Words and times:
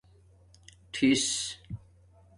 ٹھس 0.93 1.25